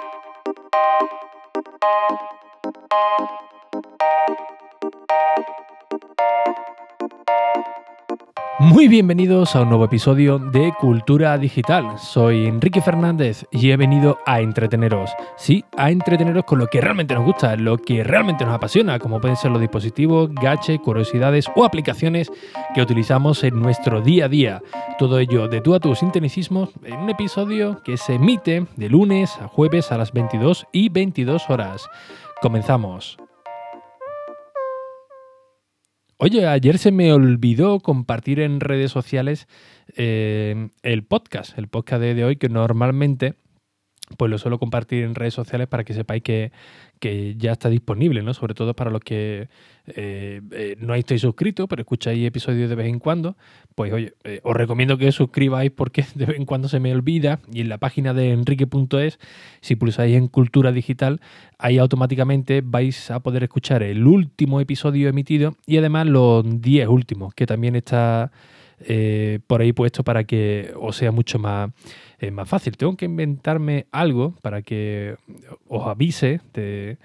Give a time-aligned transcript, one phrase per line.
[0.00, 0.12] Thank
[3.30, 3.47] you.
[8.60, 11.96] Muy bienvenidos a un nuevo episodio de Cultura Digital.
[11.96, 15.12] Soy Enrique Fernández y he venido a entreteneros.
[15.36, 19.20] Sí, a entreteneros con lo que realmente nos gusta, lo que realmente nos apasiona, como
[19.20, 22.32] pueden ser los dispositivos, gaches, curiosidades o aplicaciones
[22.74, 24.62] que utilizamos en nuestro día a día.
[24.98, 29.38] Todo ello de tú a tu sin en un episodio que se emite de lunes
[29.40, 31.88] a jueves a las 22 y 22 horas.
[32.42, 33.18] Comenzamos.
[36.20, 39.46] Oye, ayer se me olvidó compartir en redes sociales
[39.96, 43.36] eh, el podcast, el podcast de, hoy, que normalmente
[44.16, 46.50] pues lo suelo compartir en redes sociales para que sepáis que,
[47.36, 48.34] ya está disponible, ¿no?
[48.34, 49.48] Sobre todo para los que
[49.86, 53.36] eh, eh, no estáis suscritos, pero escucháis episodios de vez en cuando,
[53.76, 57.38] pues oye, os recomiendo que os suscribáis porque de vez en cuando se me olvida
[57.52, 59.20] y en la página de enrique.es,
[59.60, 61.20] si pulsáis en Cultura Digital,
[61.58, 67.32] ahí automáticamente vais a poder escuchar el último episodio emitido y además los 10 últimos,
[67.34, 68.32] que también está
[68.80, 71.70] eh, por ahí puesto para que os sea mucho más,
[72.18, 72.76] eh, más fácil.
[72.76, 75.16] Tengo que inventarme algo para que
[75.66, 76.98] os avise de,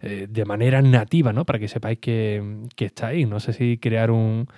[0.00, 1.44] eh, de manera nativa, ¿no?
[1.44, 2.42] Para que sepáis que,
[2.76, 3.26] que está ahí.
[3.26, 4.48] No sé si crear un,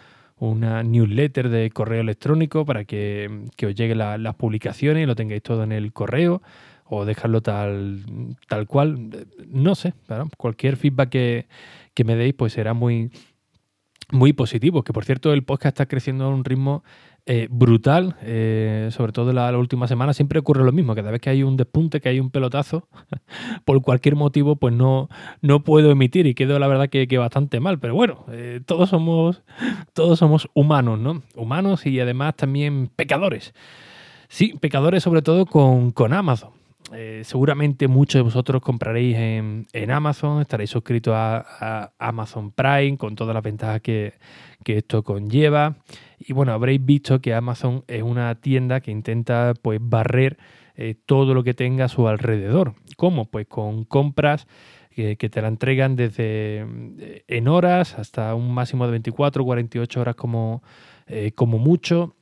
[0.41, 3.29] una newsletter de correo electrónico para que,
[3.63, 6.43] os lleguen las publicaciones y lo tengáis todo en el correo
[6.85, 8.01] o dejarlo tal,
[8.49, 9.11] tal cual.
[9.47, 9.93] No sé,
[10.37, 11.47] cualquier feedback que,
[11.95, 13.11] que me deis pues será muy,
[14.13, 14.83] muy positivo.
[14.83, 16.83] Que por cierto, el podcast está creciendo a un ritmo
[17.27, 20.13] eh, brutal, eh, sobre todo la, última semana.
[20.13, 20.95] Siempre ocurre lo mismo.
[20.95, 22.89] Cada vez que hay un despunte, que hay un pelotazo,
[23.65, 25.09] por cualquier motivo, pues no,
[25.41, 27.79] no puedo emitir y quedo la verdad que, que bastante mal.
[27.79, 29.43] Pero bueno, eh, todos, somos,
[29.93, 31.23] todos somos humanos, ¿no?
[31.35, 33.55] Humanos y además también pecadores.
[34.29, 36.60] Sí, pecadores sobre todo con, con Amazon.
[36.93, 43.35] Eh, seguramente muchos de vosotros compraréis en, Amazon, estaréis suscritos a, Amazon Prime con todas
[43.35, 44.15] las ventajas que,
[44.65, 45.77] esto conlleva.
[46.19, 50.39] Y bueno, habréis visto que Amazon es una tienda que intenta pues barrer
[50.77, 52.75] eh, todo lo que tenga a su alrededor.
[52.97, 53.27] ¿Cómo?
[53.27, 54.47] Pues con compras
[54.91, 56.67] que, te la entregan desde
[56.99, 60.63] eh, en horas hasta un máximo de 24 o 48 horas como,
[61.35, 62.15] como mucho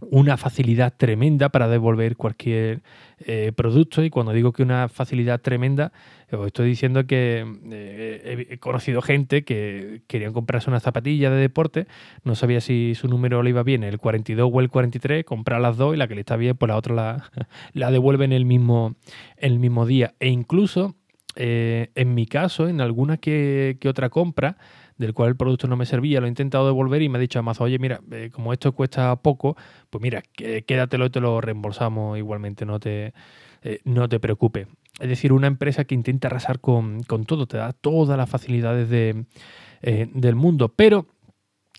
[0.00, 2.82] una facilidad tremenda para devolver cualquier
[3.18, 4.02] eh, producto.
[4.04, 5.92] Y cuando digo que una facilidad tremenda
[6.32, 11.86] os estoy diciendo que eh, he conocido gente que querían comprarse una zapatilla de deporte.
[12.24, 15.76] No sabía si su número le iba bien el 42 o el 43 comprar las
[15.76, 17.30] dos y la que le está bien pues la otra la,
[17.72, 18.96] la devuelven el mismo
[19.36, 20.14] el mismo día.
[20.20, 20.96] E incluso
[21.36, 24.56] eh, en mi caso en alguna que, que otra compra
[24.98, 27.38] del cual el producto no me servía, lo he intentado devolver y me ha dicho
[27.38, 29.56] Amazon, oye, mira, eh, como esto cuesta poco,
[29.90, 33.12] pues mira, quédatelo y te lo reembolsamos igualmente, no te,
[33.62, 34.68] eh, no te preocupes.
[35.00, 39.26] Es decir, una empresa que intenta arrasar con, todo, te da todas las facilidades de,
[39.82, 41.06] eh, del mundo, pero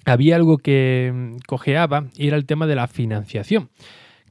[0.05, 3.69] había algo que mm, cojeaba y era el tema de la financiación.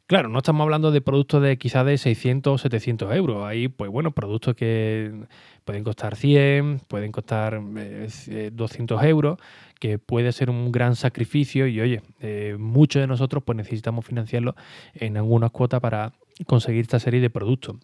[0.09, 3.45] Claro, no estamos hablando de productos de quizás de 600 o 700 euros.
[3.45, 5.27] Ahí, pues bueno, productos que
[5.65, 9.39] pueden costar 100, pueden costar 200 eh, euros,
[9.81, 14.55] que puede ser un gran sacrificio y oye, eh, muchos de nosotros pues necesitamos financiarlo
[14.95, 16.13] en algunas cuotas para
[16.47, 17.77] conseguir esta serie de productos.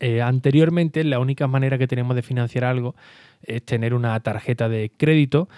[0.00, 2.96] Eh, anteriormente, la única manera que tenemos de financiar algo
[3.42, 5.48] es tener una tarjeta de crédito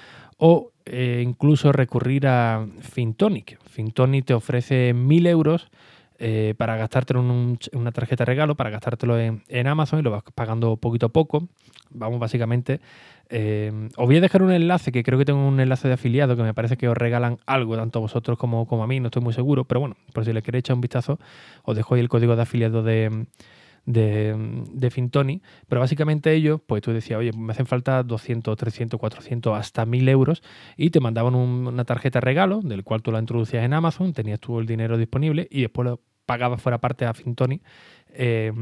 [0.44, 0.72] o
[1.20, 3.60] incluso recurrir a Fintonic.
[3.64, 5.70] Fintonic te ofrece 1000 euros
[6.18, 10.24] eh, para gastártelo en una tarjeta de regalo, para gastártelo en, Amazon y lo vas
[10.34, 11.46] pagando poquito a poco.
[11.90, 12.80] Vamos, básicamente.
[13.30, 16.36] Eh, os voy a dejar un enlace, que creo que tengo un enlace de afiliado,
[16.36, 19.06] que me parece que os regalan algo, tanto a vosotros como, como a mí, no
[19.06, 21.20] estoy muy seguro, pero bueno, por si le queréis echar un vistazo,
[21.62, 23.26] os dejo ahí el código de afiliado de,
[23.84, 29.58] de, Fintoni, pero básicamente ellos, pues tú decías, oye, me hacen falta 200, 300, 400,
[29.58, 30.42] hasta 1000 euros
[30.76, 34.40] y te mandaban una tarjeta de regalo, del cual tú la introducías en Amazon, tenías
[34.40, 37.60] tú el dinero disponible y después lo pagaba fuera parte a Fintoni
[38.10, 38.52] eh,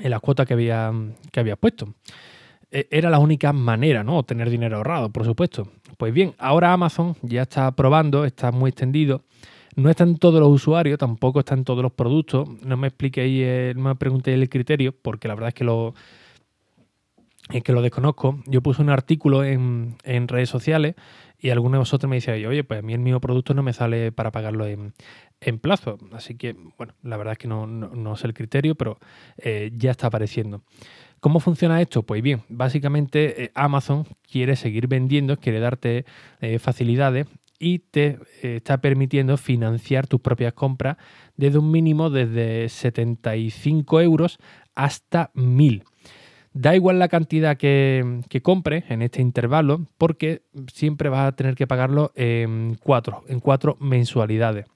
[0.00, 0.92] en las cuotas que había,
[1.32, 1.94] que había puesto.
[2.70, 4.22] E, era la única manera, ¿no?
[4.22, 5.68] Tener dinero ahorrado, por supuesto.
[5.96, 9.24] Pues bien, ahora Amazon ya está probando, está muy extendido.
[9.78, 12.48] No están todos los usuarios, tampoco están todos los productos.
[12.64, 15.94] No me expliquéis, eh, no me preguntéis el criterio, porque la verdad es que lo,
[17.62, 18.42] que lo desconozco.
[18.46, 20.96] Yo puse un artículo en, en redes sociales
[21.38, 23.72] y alguno de vosotros me dice, oye, pues a mí el mismo producto no me
[23.72, 24.94] sale para pagarlo en,
[25.40, 25.96] en plazo.
[26.10, 28.98] Así que, bueno, la verdad es que no, no, el criterio, pero
[29.36, 30.64] eh, ya está apareciendo.
[31.20, 32.02] ¿Cómo funciona esto?
[32.02, 36.04] Pues bien, básicamente eh, Amazon quiere seguir vendiendo, quiere darte
[36.58, 37.28] facilidades
[37.58, 40.96] y te eh, está permitiendo financiar tus propias compras
[41.36, 44.38] desde un mínimo desde 75 euros
[44.74, 45.84] hasta 1000.
[46.52, 51.54] Da igual la cantidad que, que compres en este intervalo porque siempre vas a tener
[51.54, 54.66] que pagarlo en cuatro, en cuatro mensualidades.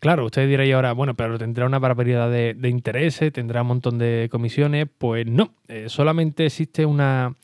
[0.00, 4.28] Claro, usted dirá ahora, bueno, pero tendrá una barbaridad de, intereses, tendrá un montón de
[4.30, 4.86] comisiones.
[4.96, 7.34] Pues no, eh, solamente existe una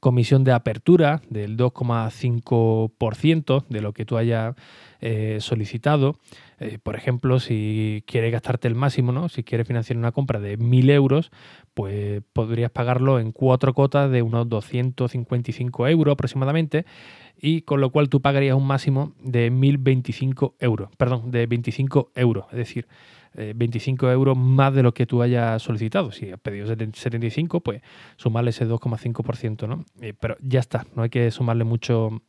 [0.00, 4.56] comisión de apertura del 2,5% de lo que tú hayas
[5.00, 6.16] eh, solicitado.
[6.58, 9.28] Eh, por ejemplo, si quieres gastarte el máximo, ¿no?
[9.28, 11.30] si quieres financiar una compra de 1.000 euros,
[11.74, 16.84] pues podrías pagarlo en cuatro cotas de unos 255 euros aproximadamente
[17.40, 22.46] y con lo cual tú pagarías un máximo de 1.025 euros, perdón, de 25 euros,
[22.50, 22.86] es decir,
[23.34, 26.12] 25 eh, euros más de lo que tú hayas solicitado.
[26.12, 27.82] Si has pedido 75, pues
[28.16, 29.84] sumarle ese 2,5%, ¿no?
[30.00, 32.22] Eh, pero ya está, no hay que sumarle mucho,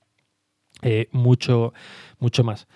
[0.82, 1.74] eh, mucho,
[2.20, 2.68] mucho más.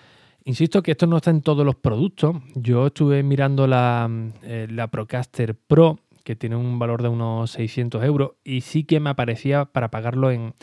[0.44, 2.36] Insisto que esto no está en todos los productos.
[2.54, 4.08] Yo estuve mirando la,
[4.42, 9.10] la Procaster Pro, que tiene un valor de unos 600 euros, y sí que me
[9.10, 10.54] aparecía para pagarlo en,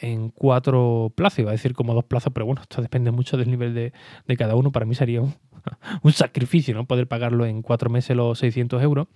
[0.00, 3.50] en cuatro plazos, iba a decir como dos plazos, pero bueno, esto depende mucho del
[3.50, 3.92] nivel de,
[4.36, 4.72] cada uno.
[4.72, 5.20] Para mí sería
[6.02, 6.86] un, sacrificio ¿no?
[6.86, 9.08] poder pagarlo en cuatro meses los 600 euros,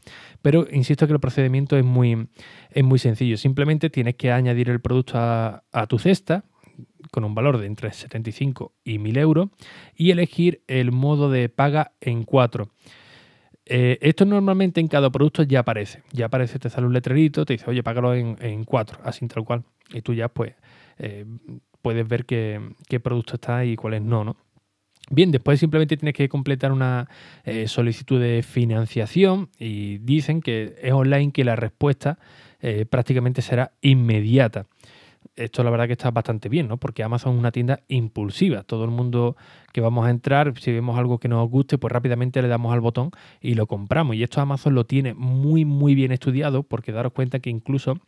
[0.43, 2.29] pero insisto que el procedimiento es muy,
[2.71, 3.37] es muy sencillo.
[3.37, 6.45] Simplemente tienes que añadir el producto a, tu cesta
[7.11, 9.49] con un valor de entre 75 y 1000 euros
[9.97, 12.71] y elegir el modo de paga en cuatro.
[13.67, 16.03] Eh, esto normalmente en cada producto ya aparece.
[16.13, 19.45] Ya aparece, te sale un letrerito, te dice, oye, págalo en, en cuatro, así tal
[19.45, 19.65] cual.
[19.93, 20.55] Y tú ya pues
[20.99, 21.25] eh,
[21.83, 22.61] puedes ver qué,
[23.03, 24.37] producto está y cuáles no, ¿no?
[25.11, 27.11] Bien, después simplemente tienes que completar una
[27.45, 32.19] eh, solicitud de financiación y dicen que es online que la respuesta
[32.89, 34.65] prácticamente será inmediata.
[35.37, 36.77] Esto la verdad que está bastante bien, ¿no?
[36.77, 38.63] Porque Amazon es una tienda impulsiva.
[38.63, 39.37] Todo el mundo
[39.73, 42.81] que vamos a entrar, si vemos algo que nos guste, pues rápidamente le damos al
[42.81, 43.11] botón
[43.41, 44.15] y lo compramos.
[44.15, 47.99] Y esto Amazon lo tiene muy, muy bien estudiado porque daros cuenta que incluso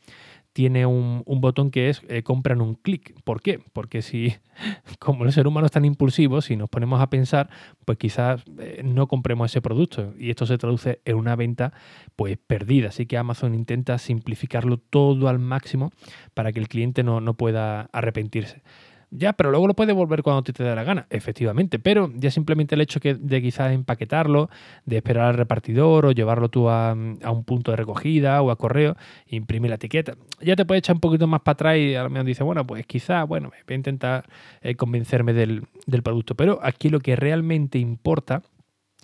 [0.56, 3.14] tiene un, botón que es eh, compran un clic.
[3.24, 3.60] ¿Por qué?
[3.74, 4.36] Porque si,
[4.98, 7.50] como el ser humano es tan impulsivo, si nos ponemos a pensar,
[7.84, 11.74] pues quizás eh, no compremos ese producto y esto se traduce en una venta
[12.16, 12.88] pues perdida.
[12.88, 15.92] Así que Amazon intenta simplificarlo todo al máximo
[16.32, 18.62] para que el cliente no, no pueda arrepentirse.
[19.10, 21.78] Ya, pero luego lo puedes devolver cuando te, te dé la gana, efectivamente.
[21.78, 24.50] Pero ya simplemente el hecho que de quizás empaquetarlo,
[24.84, 28.96] de esperar al repartidor o llevarlo tú a, un punto de recogida o a correo,
[29.28, 32.10] imprimir la etiqueta, ya te puedes echar un poquito más para atrás y a lo
[32.10, 34.26] mejor dice, bueno, pues quizás, bueno, voy a intentar
[34.60, 35.66] eh, convencerme del
[36.02, 36.34] producto.
[36.34, 38.42] Pero aquí lo que realmente importa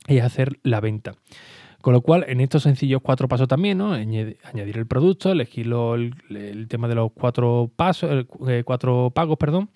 [0.08, 1.14] es hacer la venta.
[1.82, 3.93] Con lo cual, en estos sencillos cuatro pasos también, ¿no?
[3.93, 9.69] Añadir el producto, elegir el, tema de los cuatro pasos, eh, cuatro pagos, perdón,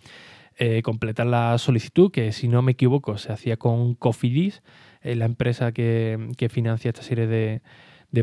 [0.56, 4.62] eh, completar la solicitud, que si no me equivoco se hacía con Cofidis,
[5.03, 7.61] eh, la empresa que, financia esta serie de,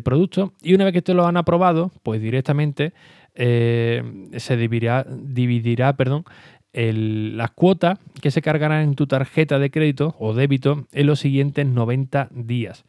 [0.01, 0.51] productos.
[0.62, 2.94] Y una vez que te lo han aprobado, pues directamente
[3.36, 6.24] se dividirá, dividirá perdón,
[6.71, 11.68] las cuotas que se cargarán en tu tarjeta de crédito o débito en los siguientes
[11.68, 12.86] 90 días.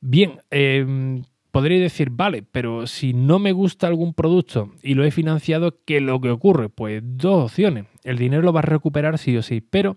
[0.00, 5.10] Bien, eh, podría decir, vale, pero si no me gusta algún producto y lo he
[5.10, 6.68] financiado, ¿qué es lo que ocurre?
[6.68, 7.86] Pues dos opciones.
[8.04, 9.96] El dinero lo vas a recuperar sí o sí, pero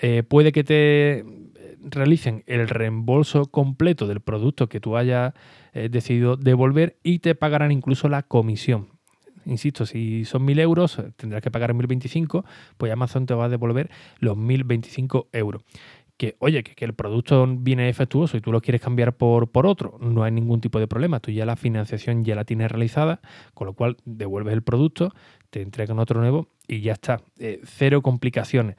[0.00, 1.24] eh, puede que te
[1.82, 5.32] realicen el reembolso completo del producto que tú hayas
[5.72, 8.88] eh, decidido devolver y te pagarán incluso la comisión.
[9.46, 12.44] Insisto, si son 1.000 euros, tendrás que pagar 1.025,
[12.76, 15.62] pues Amazon te va a devolver los 1.025 euros
[16.20, 19.96] que, oye, que, el producto viene defectuoso y tú lo quieres cambiar por, por otro,
[20.02, 21.18] no hay ningún tipo de problema.
[21.18, 23.22] Tú ya la financiación ya la tienes realizada,
[23.54, 25.14] con lo cual devuelves el producto,
[25.48, 27.22] te entregan otro nuevo y ya está.
[27.38, 28.76] Eh, cero complicaciones.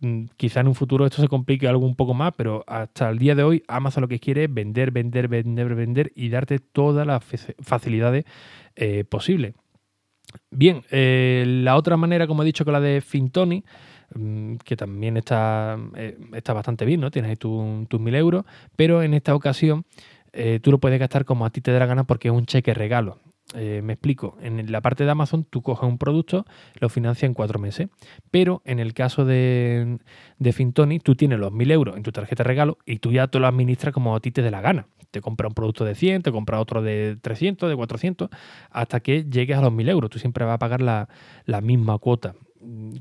[0.00, 3.20] Mm, quizá en un futuro esto se complique algo un poco más, pero hasta el
[3.20, 7.06] día de hoy Amazon lo que quiere es vender, vender, vender, vender y darte todas
[7.06, 7.22] las
[7.60, 8.24] facilidades
[8.74, 9.54] eh, posibles.
[10.50, 13.62] Bien, eh, la otra manera, como he dicho, con la de Fintoni,
[14.64, 17.10] que también está, eh, está bastante bien, ¿no?
[17.10, 18.44] Tienes ahí tus mil euros,
[18.76, 19.84] pero en esta ocasión
[20.32, 22.46] eh, tú lo puedes gastar como a ti te dé la gana porque es un
[22.46, 23.18] cheque regalo.
[23.54, 26.46] Eh, me explico, en la parte de Amazon tú coges un producto,
[26.80, 27.88] lo financias en cuatro meses,
[28.30, 29.98] pero en el caso de,
[30.38, 33.28] de Fintoni tú tienes los mil euros en tu tarjeta de regalo y tú ya
[33.28, 34.86] te lo administras como a ti te dé la gana.
[35.10, 38.30] Te compra un producto de 100, te compra otro de 300, de 400,
[38.70, 40.08] hasta que llegues a los mil euros.
[40.08, 41.10] Tú siempre vas a pagar la,
[41.44, 42.34] la misma cuota.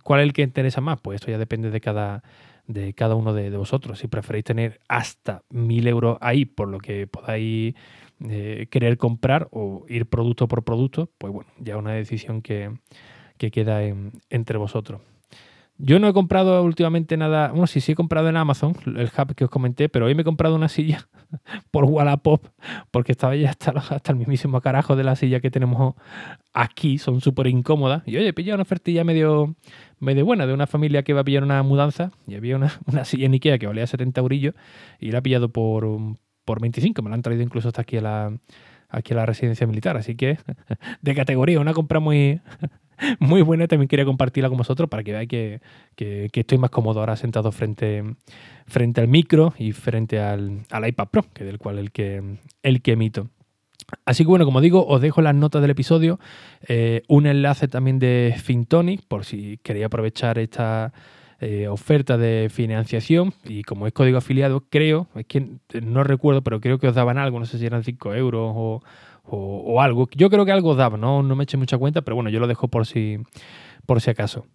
[0.03, 1.00] ¿Cuál es el que interesa más?
[1.01, 2.24] Pues esto ya depende de cada,
[2.68, 4.00] de cada uno de, vosotros.
[4.00, 7.75] Si preferéis tener hasta mil euros ahí por lo que podáis
[8.30, 12.72] eh, querer comprar o ir producto por producto, pues bueno, ya una decisión que,
[13.38, 13.82] queda
[14.30, 15.01] entre vosotros.
[15.78, 17.50] Yo no he comprado últimamente nada.
[17.50, 20.22] Bueno, sí, sí he comprado en Amazon, el hub que os comenté, pero hoy me
[20.22, 21.08] he comprado una silla
[21.72, 22.46] por Wallapop,
[22.92, 25.96] porque estaba ya hasta, hasta el mismísimo carajo de la silla que tenemos
[26.54, 28.04] aquí, son súper incómodas.
[28.06, 29.56] Y oye, pillado una ofertilla medio,
[30.00, 33.04] medio buena de una familia que va a pillar una mudanza y había una, una
[33.04, 34.54] silla en Ikea que valía 70 eurillos
[35.00, 35.88] y la ha pillado por,
[36.46, 38.38] por 25, me la han traído incluso hasta aquí a la,
[38.90, 40.38] aquí a la residencia militar, así que
[41.01, 42.42] de categoría, una compra muy,
[43.20, 43.67] muy buena.
[43.67, 45.60] También quería compartirla con vosotros para que veáis que,
[46.34, 48.03] estoy más cómodo ahora sentado frente,
[48.67, 52.93] frente al micro y frente al, iPad Pro, que del cual el que, el que
[52.93, 53.27] emito.
[54.05, 56.20] Así que bueno, como digo, os dejo las notas del episodio,
[56.67, 60.93] eh, un enlace también de FinTonic, por si queréis aprovechar esta
[61.41, 65.48] eh, oferta de financiación y como es código afiliado, creo, es que
[65.81, 68.84] no recuerdo, pero creo que os daban algo, no sé si eran 5 euros o,
[69.31, 70.07] o, algo.
[70.15, 72.47] Yo creo que algo daba, no, no me eché mucha cuenta, pero bueno, yo lo
[72.47, 73.17] dejo por si,
[73.85, 74.45] por si acaso.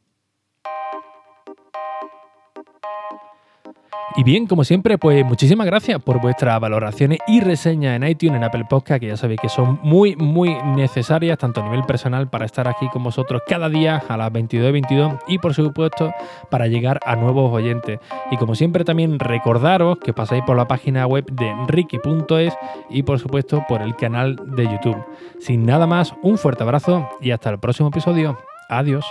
[4.19, 8.45] Y bien, como siempre, pues muchísimas gracias por vuestras valoraciones y reseñas en iTunes, en
[8.45, 12.47] Apple Podcast, que ya sabéis que son muy, muy necesarias, tanto a nivel personal para
[12.47, 16.15] estar aquí con vosotros cada día a las 22.22 y por supuesto
[16.51, 18.01] para llegar a nuevos oyentes.
[18.31, 22.55] Y como siempre también recordaros que pasáis por la página web de Ricky.es
[22.89, 25.05] y por supuesto por el canal de YouTube.
[25.41, 28.39] Sin nada más, un fuerte abrazo y hasta el próximo episodio.
[28.71, 29.05] Adiós.